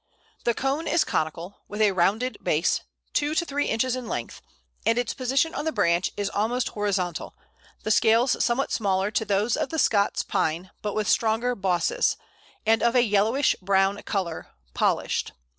[0.45, 2.81] The cone is conical(!), with a rounded base,
[3.13, 4.41] two to three inches in length,
[4.83, 7.35] and its position on the branch is almost horizontal,
[7.83, 12.17] the scales somewhat similar to those of the Scots Pine, but with stronger bosses,
[12.65, 15.33] and of a yellowish brown colour, polished.